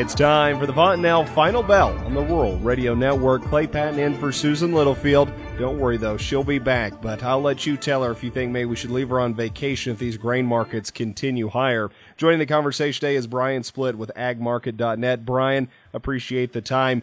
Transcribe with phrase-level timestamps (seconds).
[0.00, 3.42] It's time for the Fontanelle Final Bell on the Rural Radio Network.
[3.42, 5.30] Clay Patton in for Susan Littlefield.
[5.58, 8.50] Don't worry though, she'll be back, but I'll let you tell her if you think
[8.50, 11.90] maybe we should leave her on vacation if these grain markets continue higher.
[12.16, 15.26] Joining the conversation today is Brian Splitt with agmarket.net.
[15.26, 17.02] Brian, appreciate the time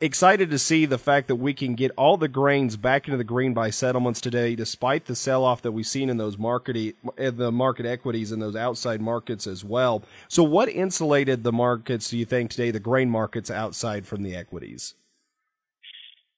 [0.00, 3.24] excited to see the fact that we can get all the grains back into the
[3.24, 7.86] green by settlements today, despite the sell-off that we've seen in those market the market
[7.86, 10.02] equities and those outside markets as well.
[10.28, 12.10] So, what insulated the markets?
[12.10, 14.94] Do you think today, the grain markets outside from the equities?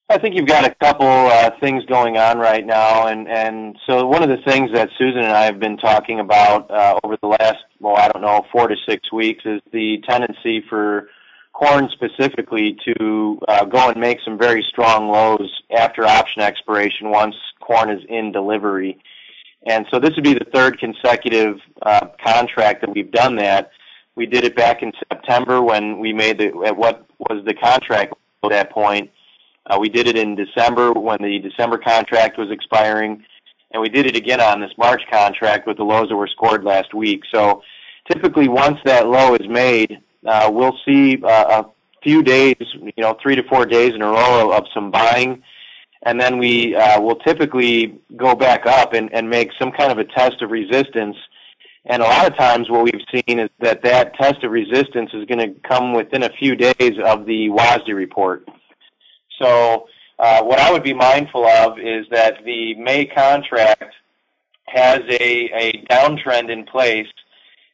[0.08, 4.06] I think you've got a couple uh, things going on right now, and and so
[4.06, 7.26] one of the things that Susan and I have been talking about uh, over the
[7.26, 11.08] last, well, I don't know, four to six weeks is the tendency for
[11.56, 17.34] corn specifically to uh, go and make some very strong lows after option expiration once
[17.60, 18.98] corn is in delivery.
[19.66, 23.70] And so this would be the third consecutive uh, contract that we've done that.
[24.16, 28.14] We did it back in September when we made the at what was the contract
[28.44, 29.10] at that point.
[29.66, 33.24] Uh, we did it in December when the December contract was expiring,
[33.72, 36.64] and we did it again on this March contract with the lows that were scored
[36.64, 37.22] last week.
[37.34, 37.62] So
[38.10, 41.66] typically, once that low is made, uh, we'll see uh, a
[42.02, 45.42] few days, you know, three to four days in a row of, some buying,
[46.02, 49.98] and then we uh, will typically go back up and, and make some kind of
[49.98, 51.16] a test of resistance.
[51.86, 55.24] And a lot of times, what we've seen is that that test of resistance is
[55.26, 58.48] going to come within a few days of the WASDE report.
[59.40, 59.86] So,
[60.18, 63.94] uh, what I would be mindful of is that the May contract
[64.66, 67.06] has a, a downtrend in place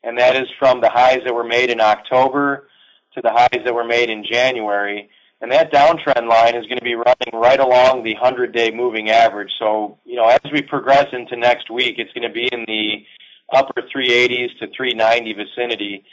[0.05, 2.69] and that is from the highs that were made in October
[3.15, 5.11] to the highs that were made in January.
[5.41, 9.11] And that downtrend line is going to be running right along the 100 day moving
[9.11, 9.51] average.
[9.59, 13.05] So, you know, as we progress into next week, it's going to be in the
[13.53, 16.05] upper 380s to 390 vicinity.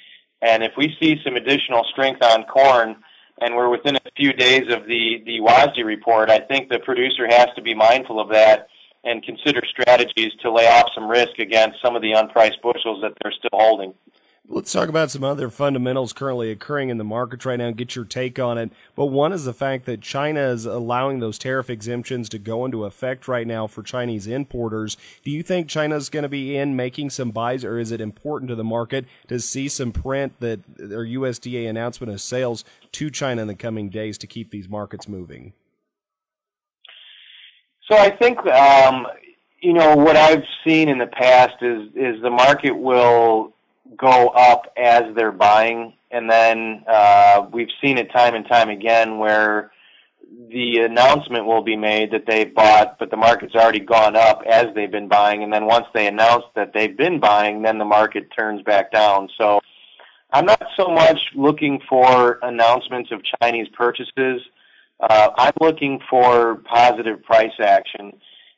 [0.42, 2.96] And if we see some additional strength on corn,
[3.42, 7.28] and we're within a few days of the, the WASDE report, I think the producer
[7.30, 8.68] has to be mindful of that
[9.04, 13.14] and consider strategies to lay off some risk against some of the unpriced bushels that
[13.22, 13.94] they're still holding.
[14.52, 17.96] Let's talk about some other fundamentals currently occurring in the markets right now and get
[17.96, 18.72] your take on it.
[18.96, 22.86] But one is the fact that China is allowing those tariff exemptions to go into
[22.86, 24.98] effect right now for Chinese importers.
[25.24, 28.02] Do you think China is going to be in making some buys, or is it
[28.02, 33.12] important to the market to see some print that or USDA announcement of sales to
[33.12, 35.54] China in the coming days to keep these markets moving?
[37.90, 39.08] So I think um,
[39.62, 43.54] you know what I've seen in the past is is the market will
[43.98, 49.18] go up as they're buying, and then uh, we've seen it time and time again
[49.18, 49.72] where
[50.52, 54.68] the announcement will be made that they've bought, but the market's already gone up as
[54.76, 58.30] they've been buying, and then once they announce that they've been buying, then the market
[58.38, 59.28] turns back down.
[59.36, 59.60] So
[60.32, 64.42] I'm not so much looking for announcements of Chinese purchases.
[65.00, 68.14] Uh, I'm looking for positive price action.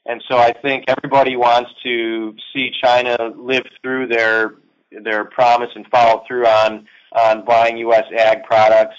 [0.06, 4.56] And so I think everybody wants to see China live through their
[5.04, 8.06] their promise and follow through on on buying U.S.
[8.18, 8.96] ag products.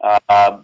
[0.00, 0.60] Uh,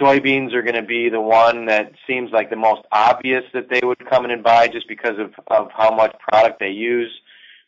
[0.00, 3.80] soybeans are going to be the one that seems like the most obvious that they
[3.82, 7.12] would come in and buy just because of of how much product they use.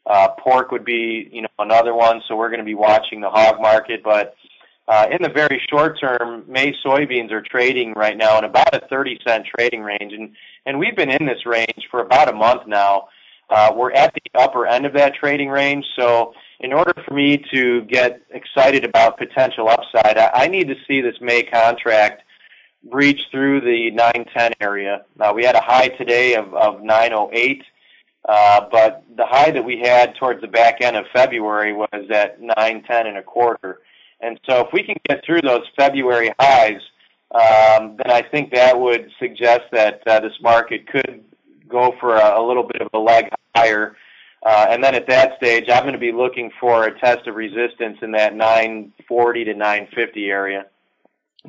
[0.07, 3.31] Uh, pork would be you know another one, so we're going to be watching the
[3.31, 4.37] hog market, but
[4.89, 8.87] uh, in the very short term, May soybeans are trading right now in about a
[8.89, 10.33] 30 cent trading range, and
[10.65, 13.09] and we've been in this range for about a month now.
[13.49, 17.45] Uh, we're at the upper end of that trading range, so in order for me
[17.53, 22.23] to get excited about potential upside, I, I need to see this May contract
[22.91, 25.05] breach through the 910 area.
[25.19, 27.63] Now we had a high today of, of 908,
[28.29, 32.41] uh, but the high that we had towards the back end of February was at
[32.41, 33.81] 910 and a quarter.
[34.27, 36.81] And so if we can get through those February highs,
[37.33, 41.25] um, then I think that would suggest that uh, this market could
[41.69, 43.97] go for a, a little bit of a leg higher.
[44.45, 47.37] Uh, and then at that stage, I'm going to be looking for a test of
[47.37, 50.67] resistance in that 940 to 950 area.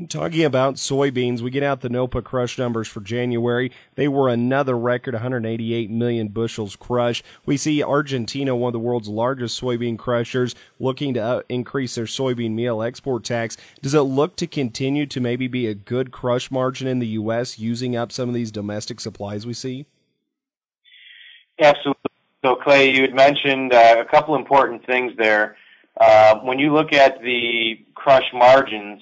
[0.10, 3.72] Talking about soybeans, we get out the NOPA crush numbers for January.
[3.96, 7.26] They were another record 188 million bushels crushed.
[7.48, 12.06] We see Argentina, one of the world's largest soybean crushers, looking to uh, increase their
[12.06, 13.58] soybean meal export tax.
[13.82, 17.58] Does it look to continue to maybe be a good crush margin in the U.S.,
[17.58, 19.88] using up some of these domestic supplies we see?
[21.60, 22.12] Absolutely.
[22.46, 25.58] So, Clay, you had mentioned uh, a couple important things there.
[26.00, 29.02] Uh, when you look at the crush margins,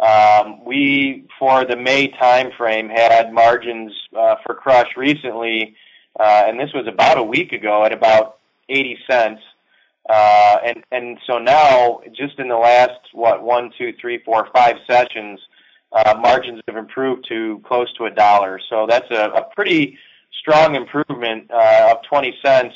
[0.00, 5.76] um, we, for the May timeframe, had margins uh, for crush recently,
[6.18, 8.38] uh, and this was about a week ago at about
[8.68, 9.40] 80 cents.
[10.08, 14.76] Uh, and and so now, just in the last what one, two, three, four, five
[14.90, 15.38] sessions,
[15.92, 18.58] uh, margins have improved to close to a dollar.
[18.70, 19.98] So that's a, a pretty
[20.40, 22.74] strong improvement uh, of 20 cents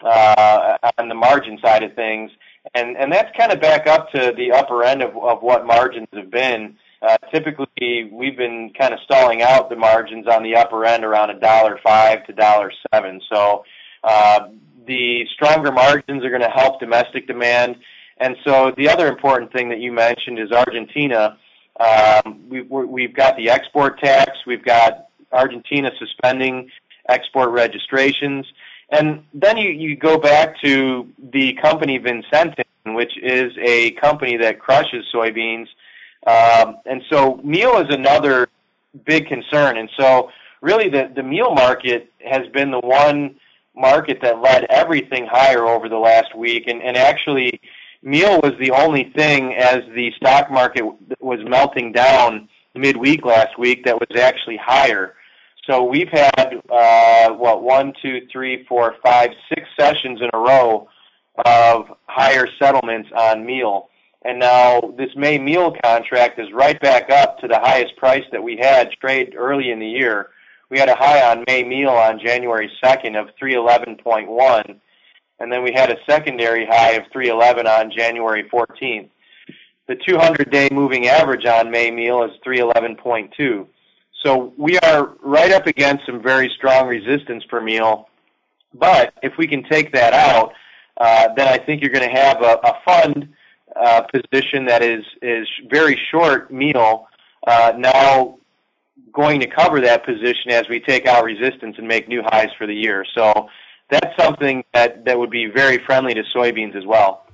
[0.00, 2.30] uh, on the margin side of things,
[2.74, 6.08] and and that's kind of back up to the upper end of, of what margins
[6.12, 6.76] have been.
[7.02, 11.30] Uh, typically, we've been kind of stalling out the margins on the upper end around
[11.30, 13.20] a dollar five to dollar seven.
[13.30, 13.64] So
[14.02, 14.48] uh,
[14.86, 17.76] the stronger margins are going to help domestic demand.
[18.18, 21.36] And so the other important thing that you mentioned is Argentina.
[21.78, 24.30] Um, we, we've got the export tax.
[24.46, 26.70] We've got Argentina suspending
[27.08, 28.46] export registrations.
[28.90, 34.60] And then you, you go back to the company Vicentin, which is a company that
[34.60, 35.66] crushes soybeans.
[36.26, 38.48] Um, and so meal is another
[39.04, 39.76] big concern.
[39.76, 40.30] And so
[40.60, 43.36] really the, the meal market has been the one
[43.74, 46.64] market that led everything higher over the last week.
[46.66, 47.60] And, and actually,
[48.02, 50.84] meal was the only thing as the stock market
[51.20, 55.14] was melting down midweek last week that was actually higher.
[55.66, 60.88] So we've had uh, what one, two, three, four, five, six sessions in a row
[61.44, 63.88] of higher settlements on meal.
[64.24, 68.42] And now this May meal contract is right back up to the highest price that
[68.42, 70.30] we had trade early in the year
[70.68, 74.80] we had a high on May meal on January 2nd of 311.1,
[75.38, 79.08] and then we had a secondary high of 311 on January 14th.
[79.86, 83.66] The 200-day moving average on May meal is 311.2.
[84.24, 88.08] So we are right up against some very strong resistance per meal.
[88.74, 90.52] But if we can take that out,
[90.98, 93.28] uh, then I think you're going to have a, a fund
[93.74, 97.08] uh, position that is is very short meal
[97.46, 98.38] uh, now
[99.12, 102.66] going to cover that position as we take out resistance and make new highs for
[102.66, 103.04] the year.
[103.14, 103.48] So
[103.90, 107.25] that's something that, that would be very friendly to soybeans as well.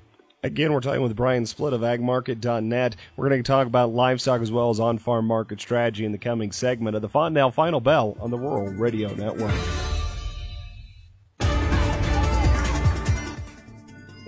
[0.44, 2.96] Again, we're talking with Brian Splitt of agmarket.net.
[3.16, 6.18] We're going to talk about livestock as well as on farm market strategy in the
[6.18, 9.54] coming segment of the Fontanelle Final Bell on the Rural Radio Network.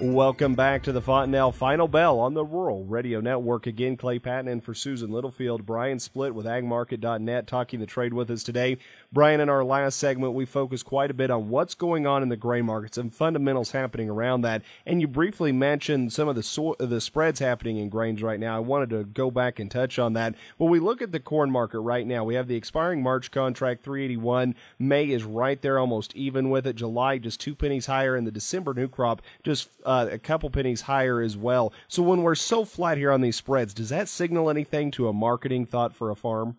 [0.01, 3.67] Welcome back to the Fontanelle Final Bell on the Rural Radio Network.
[3.67, 5.65] Again, Clay Patton and for Susan Littlefield.
[5.65, 8.77] Brian Splitt with agmarket.net talking the trade with us today.
[9.15, 12.31] Brian, in our last segment, we focused quite a bit on what's going on in
[12.31, 14.61] the grain markets and fundamentals happening around that.
[14.85, 18.57] And you briefly mentioned some of the so- the spreads happening in grains right now.
[18.57, 20.35] I wanted to go back and touch on that.
[20.57, 23.85] When we look at the corn market right now, we have the expiring March contract
[23.85, 24.57] 381.
[24.81, 26.75] May is right there, almost even with it.
[26.75, 30.81] July just two pennies higher, and the December new crop just uh, a couple pennies
[30.83, 31.73] higher as well.
[31.87, 35.13] So when we're so flat here on these spreads, does that signal anything to a
[35.13, 36.57] marketing thought for a farm?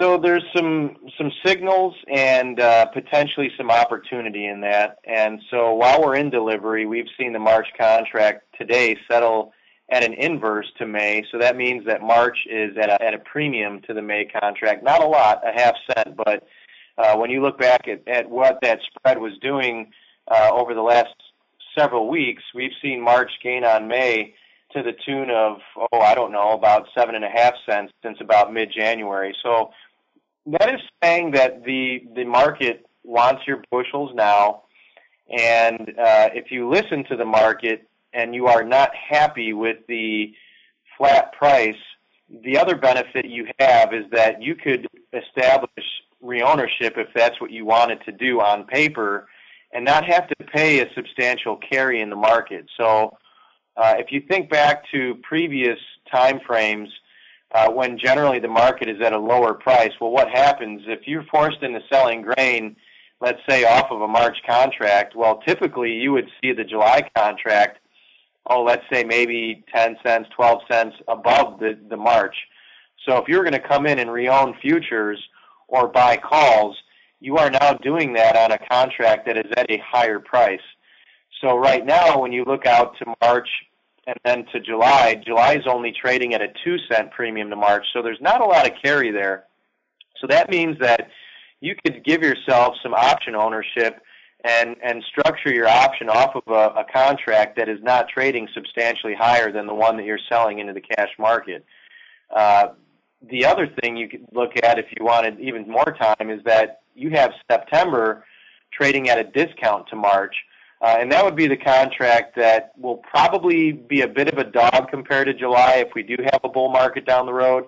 [0.00, 4.96] So there's some some signals and uh, potentially some opportunity in that.
[5.04, 9.52] And so while we're in delivery, we've seen the March contract today settle
[9.90, 11.24] at an inverse to May.
[11.30, 14.82] So that means that March is at a, at a premium to the May contract.
[14.82, 16.46] Not a lot, a half cent, but
[16.96, 19.90] uh, when you look back at, at what that spread was doing
[20.30, 21.14] uh, over the last
[21.78, 24.34] several weeks, we've seen March gain on May
[24.72, 28.18] to the tune of oh I don't know about seven and a half cents since
[28.20, 29.36] about mid January.
[29.42, 29.72] So
[30.46, 34.62] that is saying that the the market wants your bushels now,
[35.30, 40.32] and uh, if you listen to the market and you are not happy with the
[40.98, 41.76] flat price,
[42.44, 45.84] the other benefit you have is that you could establish
[46.22, 49.28] reownership if that's what you wanted to do on paper,
[49.72, 52.66] and not have to pay a substantial carry in the market.
[52.76, 53.16] So,
[53.76, 55.78] uh, if you think back to previous
[56.10, 56.88] time frames
[57.52, 59.92] uh, when generally the market is at a lower price.
[60.00, 62.76] Well, what happens if you're forced into selling grain,
[63.20, 65.16] let's say off of a March contract?
[65.16, 67.78] Well, typically you would see the July contract,
[68.46, 72.36] oh, let's say maybe 10 cents, 12 cents above the, the March.
[73.06, 75.18] So if you're going to come in and reown futures
[75.68, 76.76] or buy calls,
[77.20, 80.60] you are now doing that on a contract that is at a higher price.
[81.40, 83.48] So right now, when you look out to March
[84.06, 87.84] and then to July, July is only trading at a two cent premium to March,
[87.92, 89.44] so there's not a lot of carry there.
[90.20, 91.08] So that means that
[91.60, 94.02] you could give yourself some option ownership
[94.44, 99.14] and and structure your option off of a, a contract that is not trading substantially
[99.14, 101.64] higher than the one that you're selling into the cash market.
[102.34, 102.68] Uh,
[103.30, 106.80] the other thing you could look at if you wanted even more time is that
[106.94, 108.24] you have September
[108.72, 110.34] trading at a discount to March.
[110.82, 114.44] Uh, and that would be the contract that will probably be a bit of a
[114.44, 117.64] dog compared to July if we do have a bull market down the road.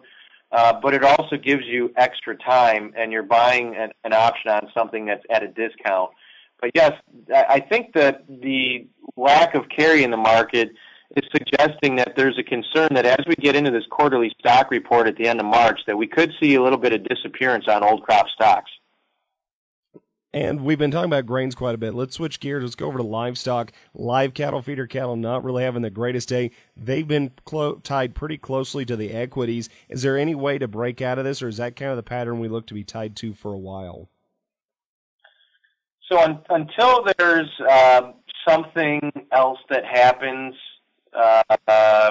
[0.51, 4.69] Uh, but it also gives you extra time, and you're buying an, an option on
[4.75, 6.11] something that's at a discount.
[6.61, 6.93] But yes,
[7.35, 10.71] I think that the lack of carry in the market
[11.17, 15.09] is suggesting that there's a concern that as we get into this quarterly stock report
[15.09, 17.83] at the end of March, that we could see a little bit of disappearance on
[17.83, 18.71] old crop stocks.
[20.35, 21.95] And we've been talking about grains quite a bit.
[21.95, 22.63] Let's switch gears.
[22.63, 23.71] Let's go over to livestock.
[23.93, 26.53] Live cattle, feeder cattle, not really having the greatest day.
[26.75, 29.69] They've been clo- tied pretty closely to the equities.
[29.91, 32.03] Is there any way to break out of this, or is that kind of the
[32.03, 34.09] pattern we look to be tied to for a while?
[36.11, 38.13] So un- until there's uh,
[38.49, 40.55] something else that happens
[41.13, 42.11] uh, uh,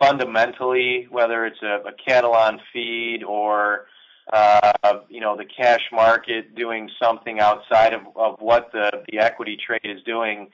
[0.00, 3.86] fundamentally, whether it's a, a cattle on feed or
[4.32, 4.72] uh,
[5.08, 9.80] you know, the cash market doing something outside of, of what the, the equity trade
[9.84, 10.48] is doing.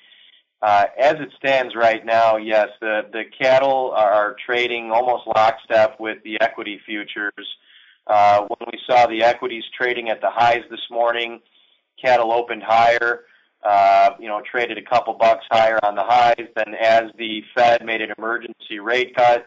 [0.63, 6.19] Uh, as it stands right now, yes, the, the cattle are trading almost lockstep with
[6.25, 7.33] the equity futures.
[8.07, 11.41] Uh, when we saw the equities trading at the highs this morning,
[12.03, 13.25] cattle opened higher,
[13.69, 16.47] uh, you know, traded a couple bucks higher on the highs.
[16.55, 19.47] Then as the Fed made an emergency rate cut,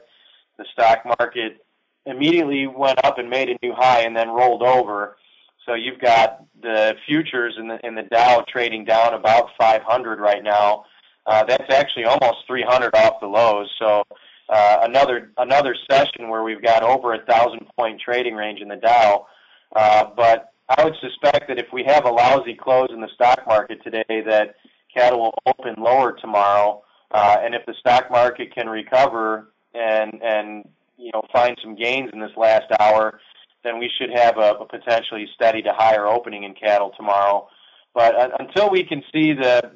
[0.58, 1.66] the stock market
[2.10, 5.18] immediately went up and made a new high and then rolled over.
[5.66, 10.44] So you've got the futures in the in the Dow trading down about 500 right
[10.44, 10.86] now.
[11.26, 13.70] Uh, that's actually almost 300 off the lows.
[13.78, 14.04] So
[14.50, 18.78] uh, another another session where we've got over a thousand point trading range in the
[18.78, 19.28] Dow.
[19.76, 23.46] Uh, but I would suspect that if we have a lousy close in the stock
[23.48, 24.56] market today, that
[24.94, 26.84] cattle will open lower tomorrow.
[27.12, 30.68] Uh, and if the stock market can recover and and
[31.00, 33.20] you know find some gains in this last hour,
[33.64, 37.48] then we should have a, a potentially steady to higher opening in cattle tomorrow.
[37.94, 39.72] But uh, until we can see the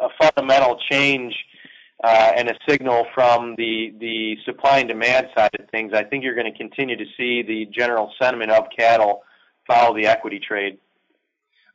[0.00, 1.34] a fundamental change
[2.04, 6.24] uh, and a signal from the the supply and demand side of things, I think
[6.24, 9.22] you're going to continue to see the general sentiment of cattle
[9.66, 10.78] follow the equity trade.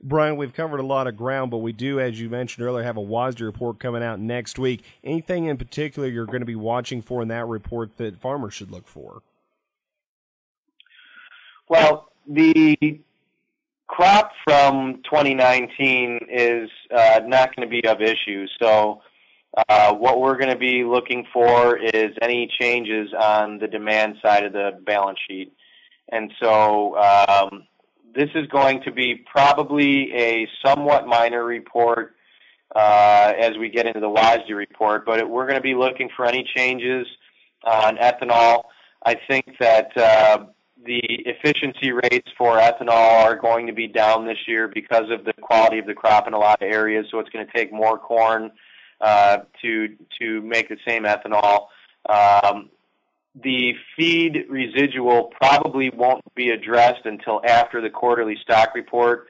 [0.04, 2.98] Brian, we've covered a lot of ground, but we do, as you mentioned earlier, have
[2.98, 4.84] a WASDE report coming out next week.
[5.02, 8.70] Anything in particular you're going to be watching for in that report that farmers should
[8.70, 9.22] look for?
[11.70, 13.00] Well, the
[13.88, 18.46] crop from 2019 is uh, not going to be of issue.
[18.62, 19.02] So,
[19.70, 24.44] uh, what we're going to be looking for is any changes on the demand side
[24.44, 25.54] of the balance sheet.
[26.12, 27.68] And so, um,
[28.16, 32.16] this is going to be probably a somewhat minor report
[32.76, 36.10] uh, as we get into the WASDE report, but it, we're going to be looking
[36.16, 37.06] for any changes
[37.64, 38.64] on ethanol.
[39.06, 40.46] I think that uh,
[40.86, 45.34] the efficiency rates for ethanol are going to be down this year because of the
[45.34, 47.06] quality of the crop in a lot of areas.
[47.12, 48.52] So it's going to take more corn
[49.02, 51.68] uh, to to make the same ethanol.
[52.10, 52.70] Um,
[53.42, 59.28] the feed residual probably won't be addressed until after the quarterly stock report.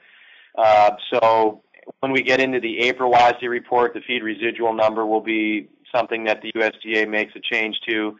[0.57, 1.61] Uh, so
[1.99, 6.25] when we get into the April WASDE report, the feed residual number will be something
[6.25, 8.17] that the USDA makes a change to.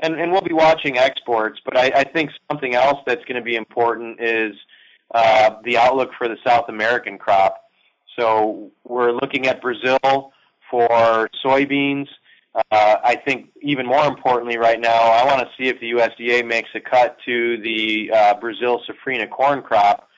[0.00, 3.42] And, and we'll be watching exports, but I, I think something else that's going to
[3.42, 4.52] be important is
[5.14, 7.62] uh, the outlook for the South American crop.
[8.18, 10.32] So we're looking at Brazil
[10.70, 12.08] for soybeans.
[12.54, 16.46] Uh, I think even more importantly right now, I want to see if the USDA
[16.46, 20.08] makes a cut to the uh, Brazil safrinha corn crop,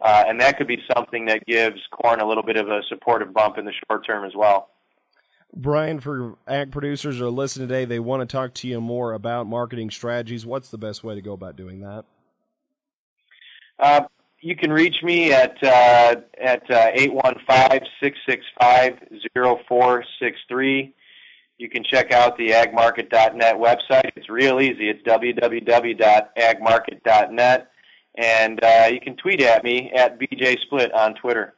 [0.00, 3.34] uh, and that could be something that gives corn a little bit of a supportive
[3.34, 4.70] bump in the short term as well.
[5.54, 9.12] Brian, for ag producers who are listening today, they want to talk to you more
[9.12, 10.46] about marketing strategies.
[10.46, 12.06] What's the best way to go about doing that?
[13.78, 14.00] Uh,
[14.40, 18.98] you can reach me at uh, at uh, eight one five six six five
[19.34, 20.94] zero four six three
[21.58, 24.10] you can check out the agmarket.net website.
[24.16, 24.88] It's real easy.
[24.88, 27.68] It's www.agmarket.net.
[28.18, 31.54] And uh, you can tweet at me at BJ Splitt on Twitter.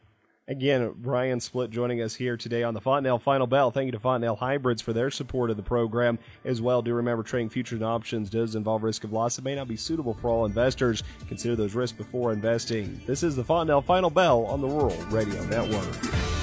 [0.47, 3.71] Again, Brian Splitt joining us here today on the Fontanelle Final Bell.
[3.71, 6.83] Thank you to Fontanelle Hybrids for their support of the program as well.
[6.83, 9.39] Do remember trading futures and options does involve risk of loss.
[9.39, 11.03] It may not be suitable for all investors.
[11.29, 13.01] Consider those risks before investing.
[13.07, 16.34] This is the Fontanelle Final Bell on the Rural Radio Network.